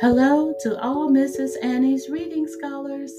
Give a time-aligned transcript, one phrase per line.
[0.00, 1.54] Hello to all Mrs.
[1.60, 3.12] Annie's reading scholars.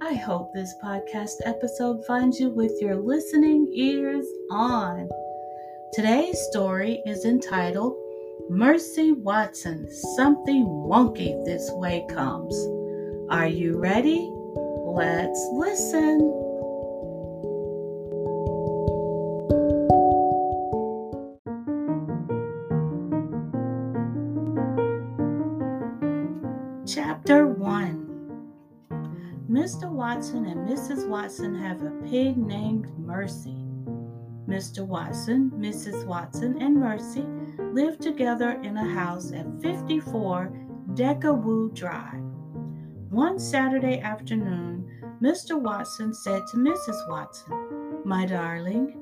[0.00, 5.08] I hope this podcast episode finds you with your listening ears on.
[5.92, 7.96] Today's story is entitled
[8.50, 12.56] Mercy Watson Something Wonky This Way Comes.
[13.30, 14.28] Are you ready?
[14.84, 16.18] Let's listen.
[29.64, 29.90] Mr.
[29.90, 31.08] Watson and Mrs.
[31.08, 33.64] Watson have a pig named Mercy.
[34.46, 34.86] Mr.
[34.86, 36.04] Watson, Mrs.
[36.04, 37.24] Watson, and Mercy
[37.72, 40.52] live together in a house at 54
[40.92, 42.20] Deckawoo Drive.
[43.08, 44.86] One Saturday afternoon,
[45.22, 45.58] Mr.
[45.58, 47.08] Watson said to Mrs.
[47.08, 48.94] Watson, My darling,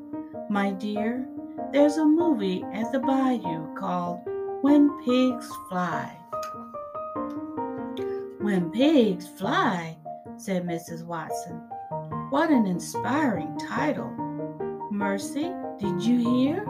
[0.48, 1.26] my dear,
[1.72, 4.20] there's a movie at the Bijou called
[4.60, 6.16] When Pigs Fly.
[8.38, 9.96] When pigs fly,
[10.42, 11.04] said Mrs.
[11.04, 11.54] Watson.
[12.30, 14.10] What an inspiring title.
[14.90, 16.66] Mercy, did you hear?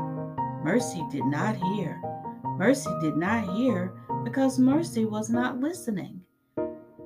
[0.62, 1.98] Mercy did not hear.
[2.58, 6.20] Mercy did not hear because Mercy was not listening.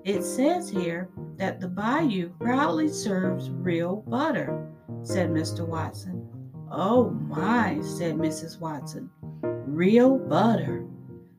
[0.05, 4.69] It says here that the Bijou proudly serves real butter,
[5.03, 5.64] said Mr.
[5.64, 6.28] Watson.
[6.69, 8.58] Oh my, said Mrs.
[8.58, 9.08] Watson.
[9.42, 10.84] Real butter.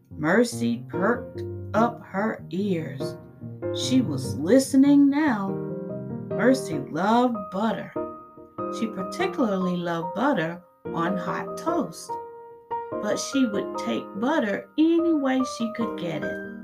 [0.09, 3.17] Mercy perked up her ears.
[3.75, 5.49] She was listening now.
[6.29, 7.91] Mercy loved butter.
[8.79, 10.61] She particularly loved butter
[10.93, 12.11] on hot toast,
[13.01, 16.57] but she would take butter any way she could get it.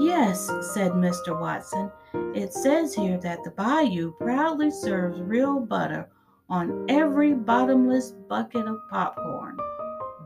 [0.00, 1.38] Yes, said Mr.
[1.40, 1.90] Watson,
[2.34, 6.08] it says here that the Bijou proudly serves real butter
[6.48, 9.56] on every bottomless bucket of popcorn.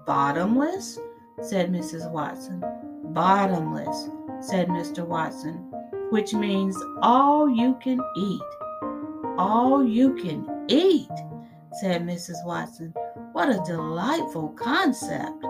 [0.06, 0.98] Bottomless?
[1.42, 2.10] said Mrs.
[2.10, 2.64] Watson.
[3.12, 4.08] Bottomless,
[4.40, 5.06] said Mr.
[5.06, 5.70] Watson,
[6.10, 8.42] which means all you can eat.
[9.36, 11.08] All you can eat,
[11.80, 12.44] said Mrs.
[12.44, 12.92] Watson.
[13.32, 15.44] What a delightful concept.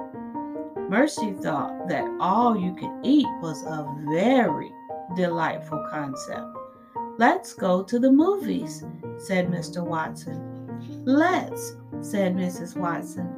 [0.89, 4.71] Mercy thought that all you can eat was a very
[5.17, 6.47] delightful concept.
[7.19, 8.85] Let's go to the movies,
[9.19, 9.85] said Mr.
[9.85, 11.05] Watson.
[11.05, 12.77] Let's, said Mrs.
[12.77, 13.29] Watson.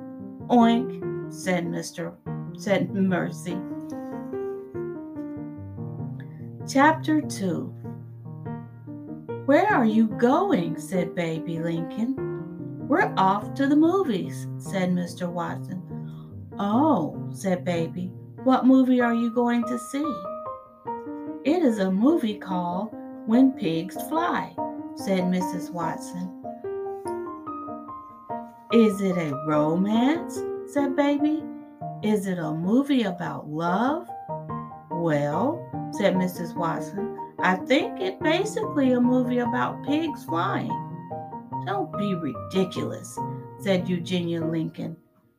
[0.48, 2.14] Oink, said Mr.
[2.58, 3.58] said Mercy.
[6.68, 7.74] Chapter 2
[9.46, 10.78] Where are you going?
[10.78, 12.86] said Baby Lincoln.
[12.86, 15.28] We're off to the movies, said Mr.
[15.28, 15.82] Watson.
[16.58, 18.12] Oh, said Baby,
[18.44, 20.04] what movie are you going to see?
[21.44, 22.90] It is a movie called
[23.26, 24.54] When Pigs Fly,
[24.96, 25.72] said Mrs.
[25.72, 26.44] Watson.
[28.72, 30.38] Is it a romance?
[30.70, 31.42] said Baby.
[32.02, 34.06] Is it a movie about love?
[35.00, 36.54] Well, said Mrs.
[36.54, 37.16] Watson.
[37.38, 40.68] I think it's basically a movie about pigs flying.
[41.64, 43.18] Don't be ridiculous,
[43.60, 44.98] said Eugenia Lincoln.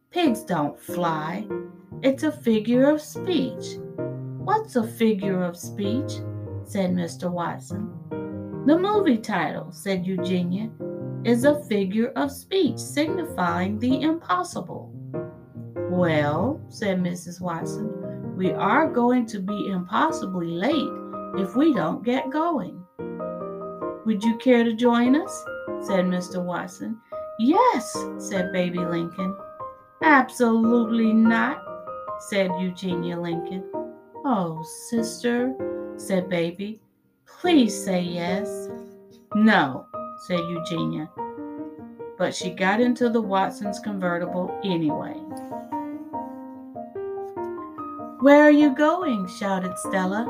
[0.09, 1.45] Pigs don't fly.
[2.01, 3.77] It's a figure of speech.
[4.39, 6.13] What's a figure of speech?
[6.63, 7.29] said Mr.
[7.29, 7.87] Watson.
[8.65, 10.71] The movie title, said Eugenia,
[11.23, 14.91] is a figure of speech signifying the impossible.
[15.75, 17.39] Well, said Mrs.
[17.39, 18.00] Watson,
[18.41, 20.89] we are going to be impossibly late
[21.37, 22.83] if we don't get going.
[24.03, 25.45] Would you care to join us?
[25.81, 26.43] said Mr.
[26.43, 26.99] Watson.
[27.37, 29.37] Yes, said Baby Lincoln.
[30.01, 31.61] Absolutely not,
[32.31, 33.63] said Eugenia Lincoln.
[34.25, 35.53] Oh, sister,
[35.97, 36.81] said Baby,
[37.27, 38.69] please say yes.
[39.35, 39.85] No,
[40.25, 41.11] said Eugenia.
[42.17, 45.13] But she got into the Watson's convertible anyway.
[48.21, 49.27] Where are you going?
[49.27, 50.25] shouted Stella.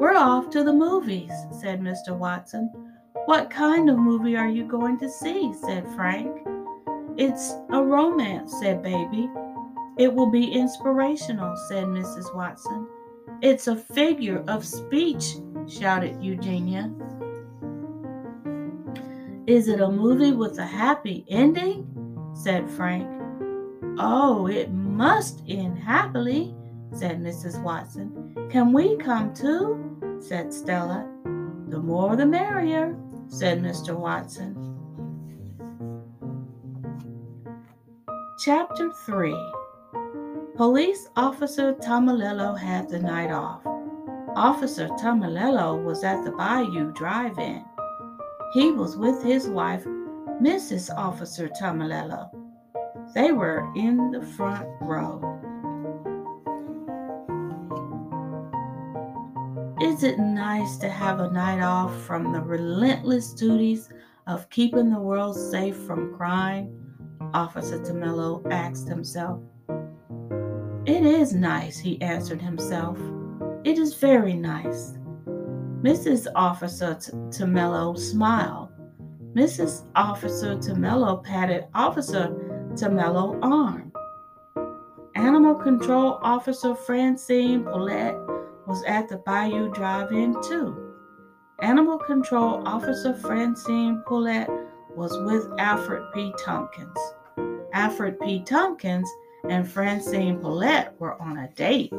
[0.00, 2.16] We're off to the movies, said Mr.
[2.16, 2.68] Watson.
[3.26, 5.52] What kind of movie are you going to see?
[5.52, 6.36] said Frank.
[7.16, 9.30] It's a romance, said Baby.
[9.98, 12.34] It will be inspirational, said Mrs.
[12.34, 12.88] Watson.
[13.40, 15.36] It's a figure of speech,
[15.68, 16.92] shouted Eugenia.
[19.46, 21.86] Is it a movie with a happy ending?
[22.34, 23.08] said Frank.
[23.96, 26.54] Oh, it must end happily,
[26.92, 27.62] said Mrs.
[27.62, 28.34] Watson.
[28.50, 30.18] Can we come too?
[30.20, 31.08] said Stella.
[31.68, 32.96] The more the merrier,
[33.28, 33.96] said Mr.
[33.96, 34.68] Watson.
[38.44, 39.36] Chapter 3
[40.56, 43.62] Police Officer Tomilello had the night off.
[44.34, 47.64] Officer Tomilello was at the Bijou Drive In.
[48.54, 49.84] He was with his wife,
[50.42, 50.90] Mrs.
[50.96, 52.30] Officer Tomilello.
[53.14, 55.37] They were in the front row.
[59.98, 63.88] Is it nice to have a night off from the relentless duties
[64.28, 66.72] of keeping the world safe from crime?
[67.34, 69.40] Officer Tomilello asked himself.
[70.86, 72.96] It is nice, he answered himself.
[73.64, 74.92] It is very nice.
[75.82, 76.28] Mrs.
[76.36, 76.94] Officer
[77.30, 78.68] Tomilello smiled.
[79.34, 79.84] Mrs.
[79.96, 82.28] Officer Tomilello patted Officer
[82.74, 83.90] Tomilello's arm.
[85.16, 88.14] Animal Control Officer Francine Poulet
[88.68, 90.94] was at the Bijou Drive In too.
[91.60, 94.46] Animal Control Officer Francine Poulet
[94.94, 96.32] was with Alfred P.
[96.44, 96.98] Tompkins.
[97.72, 98.42] Alfred P.
[98.44, 99.10] Tompkins
[99.48, 101.90] and Francine Poulet were on a date.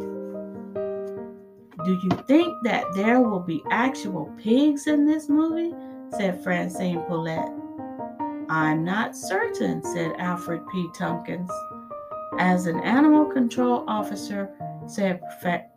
[1.86, 5.74] Do you think that there will be actual pigs in this movie?
[6.12, 7.52] said Francine Poulet.
[8.50, 10.88] I'm not certain, said Alfred P.
[10.94, 11.52] Tompkins.
[12.38, 14.52] As an animal control officer,
[14.90, 15.22] said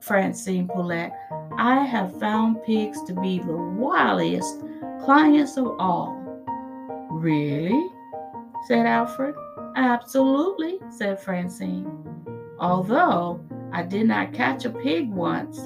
[0.01, 1.13] Francine Poulet,
[1.59, 6.19] I have found pigs to be the wiliest clients of all.
[7.11, 7.89] Really?
[8.67, 9.35] said Alfred.
[9.77, 11.91] Absolutely, said Francine.
[12.59, 15.61] Although I did not catch a pig once,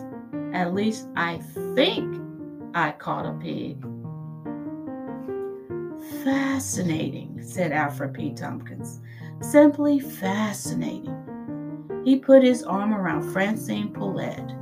[0.53, 1.39] at least I
[1.75, 2.21] think
[2.75, 3.85] I caught a pig.
[6.25, 8.33] Fascinating, said Alfred P.
[8.33, 9.01] Tompkins.
[9.41, 11.26] Simply fascinating.
[12.07, 14.55] He put his arm around Francine Poulet.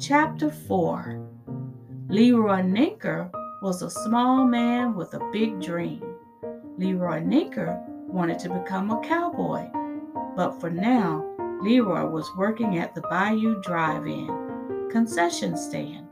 [0.00, 1.20] Chapter 4
[2.08, 3.30] Leroy Ninker
[3.60, 6.02] was a small man with a big dream.
[6.78, 9.68] Leroy Ninker wanted to become a cowboy,
[10.34, 11.22] but for now,
[11.60, 16.06] Leroy was working at the Bijou Drive In concession stand.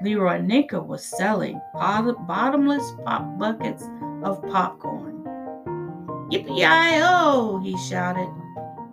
[0.00, 3.84] Leroy Ninker was selling bottomless pop buckets
[4.24, 5.22] of popcorn.
[6.30, 8.30] Yippee-i-oh, he shouted.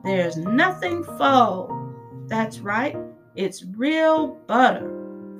[0.04, 1.74] There's nothing faux.
[2.28, 2.98] That's right,
[3.36, 4.90] it's real butter.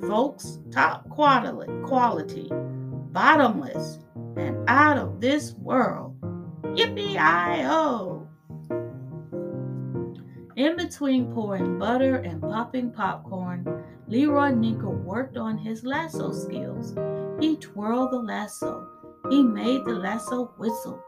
[0.02, 3.98] Folks, top quality, quality, bottomless,
[4.36, 6.16] and out of this world.
[6.62, 8.26] Yippee-i-oh.
[10.56, 16.94] In between pouring butter and popping popcorn, Leroy Ninker worked on his lasso skills.
[17.40, 18.86] He twirled the lasso.
[19.30, 21.02] He made the lasso whistle.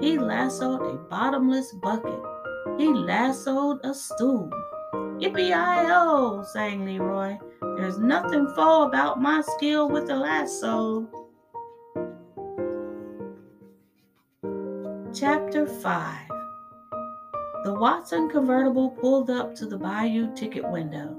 [0.00, 2.20] He lassoed a bottomless bucket.
[2.78, 4.50] He lassoed a stool.
[5.20, 7.36] Yippee-i-oh, sang Leroy.
[7.76, 11.08] There's nothing faux about my skill with the lasso.
[15.12, 16.28] Chapter 5
[17.64, 21.16] The Watson convertible pulled up to the Bijou ticket window.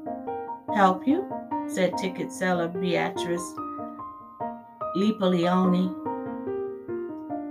[0.73, 1.29] Help you?
[1.67, 3.53] said ticket seller Beatrice
[4.95, 5.93] Leapaleoni.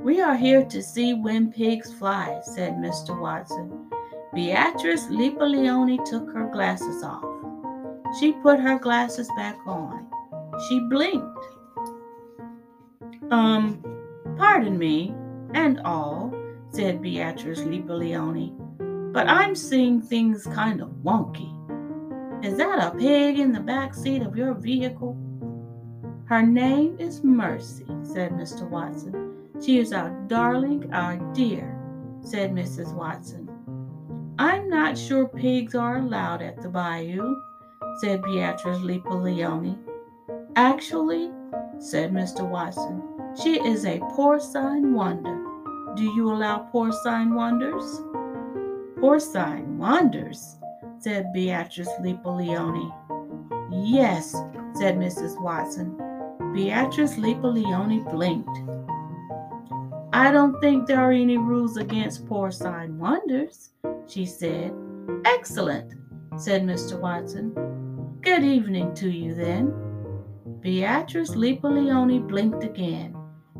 [0.03, 3.19] We are here to see when pigs fly, said Mr.
[3.19, 3.80] Watson.
[4.33, 7.25] Beatrice Leapaleoni took her glasses off.
[8.19, 10.07] She put her glasses back on.
[10.69, 11.45] She blinked.
[13.31, 13.83] Um,
[14.37, 15.13] pardon me,
[15.55, 16.33] and all,
[16.71, 21.51] said Beatrice Leapaleoni, but I'm seeing things kind of wonky.
[22.45, 25.19] Is that a pig in the back seat of your vehicle?
[26.27, 28.69] Her name is Mercy, said Mr.
[28.69, 29.35] Watson.
[29.61, 31.77] She is our darling, our dear,
[32.23, 32.95] said Mrs.
[32.95, 33.50] Watson.
[34.41, 37.43] I'm not sure pigs are allowed at the Bijou,
[38.01, 39.77] said Beatrice Leapaleoni.
[40.57, 41.31] Actually,
[41.79, 42.49] said Mr.
[42.49, 43.03] Watson,
[43.39, 45.45] she is a porcine wonder.
[45.95, 47.85] Do you allow porcine wonders?
[48.99, 50.57] Porcine wonders,
[51.01, 52.91] said Beatrice Leapaleoni.
[53.71, 54.33] Yes,
[54.73, 55.39] said Mrs.
[55.43, 55.95] Watson.
[56.55, 58.59] Beatrice Leapaleoni blinked.
[60.15, 63.73] I don't think there are any rules against porcine wonders,
[64.11, 64.73] she said.
[65.25, 65.95] Excellent,
[66.37, 66.99] said Mr.
[66.99, 67.53] Watson.
[68.23, 69.73] Good evening to you then.
[70.61, 73.17] Beatrice Leapaleoni blinked again.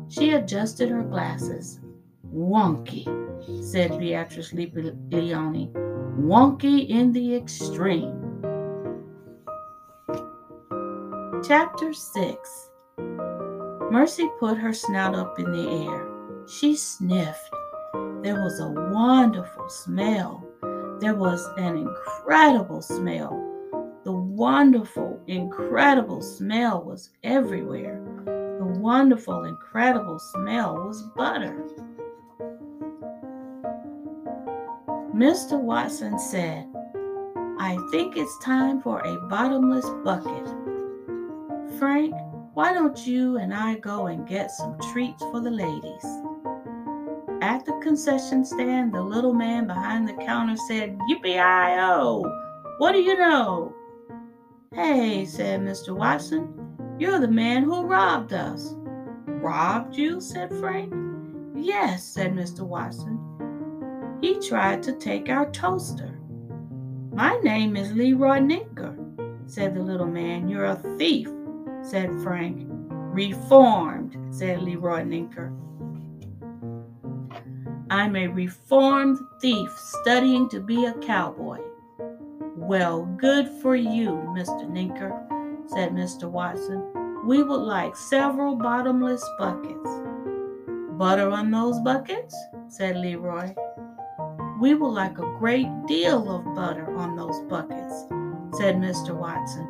[0.09, 1.79] She adjusted her glasses.
[2.33, 3.05] Wonky,
[3.63, 5.71] said Beatrice Leapaleoni.
[6.19, 8.17] Wonky in the extreme.
[11.43, 12.69] Chapter 6
[13.91, 16.07] Mercy put her snout up in the air.
[16.47, 17.49] She sniffed.
[18.23, 20.47] There was a wonderful smell.
[20.99, 23.31] There was an incredible smell.
[24.03, 27.99] The wonderful, incredible smell was everywhere.
[28.59, 31.65] The wonderful, incredible smell was butter.
[35.15, 35.59] Mr.
[35.59, 36.67] Watson said,
[37.57, 40.47] I think it's time for a bottomless bucket.
[41.79, 42.13] Frank,
[42.53, 46.05] why don't you and I go and get some treats for the ladies?
[47.41, 52.23] At the concession stand, the little man behind the counter said, Yippee-i-oh!
[52.77, 53.73] What do you know?
[54.73, 55.95] Hey, said Mr.
[55.95, 56.53] Watson,
[56.99, 58.75] you're the man who robbed us.
[59.25, 60.21] Robbed you?
[60.21, 60.93] said Frank.
[61.55, 62.59] Yes, said Mr.
[62.59, 63.17] Watson.
[64.21, 66.19] He tried to take our toaster.
[67.11, 68.95] My name is Leroy Ninker,
[69.49, 70.47] said the little man.
[70.47, 71.27] You're a thief,
[71.81, 72.67] said Frank.
[72.69, 75.51] Reformed, said Leroy Ninker.
[77.91, 81.59] I'm a reformed thief studying to be a cowboy.
[82.55, 84.65] Well, good for you, Mr.
[84.65, 85.11] Ninker,
[85.69, 86.31] said Mr.
[86.31, 86.87] Watson.
[87.25, 89.89] We would like several bottomless buckets.
[90.91, 92.33] Butter on those buckets?
[92.69, 93.53] said Leroy.
[94.61, 98.05] We would like a great deal of butter on those buckets,
[98.57, 99.13] said Mr.
[99.13, 99.67] Watson.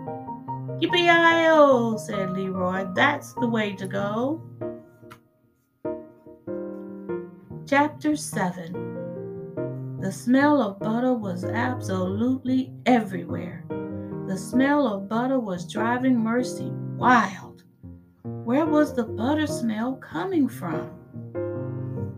[0.80, 2.86] Yippee-i-o, said Leroy.
[2.94, 4.44] That's the way to go.
[7.72, 13.64] Chapter 7 The smell of butter was absolutely everywhere.
[14.28, 17.64] The smell of butter was driving Mercy wild.
[18.24, 20.92] Where was the butter smell coming from?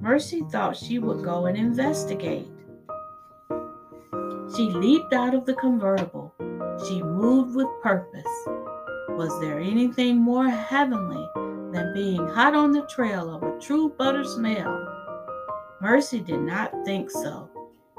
[0.01, 2.49] Mercy thought she would go and investigate.
[4.55, 6.33] She leaped out of the convertible.
[6.87, 8.25] She moved with purpose.
[9.09, 11.27] Was there anything more heavenly
[11.71, 14.92] than being hot on the trail of a true butter smell?
[15.83, 17.49] Mercy did not think so.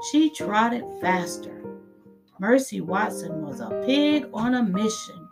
[0.09, 1.61] She trotted faster.
[2.39, 5.24] Mercy Watson was a pig on a mission.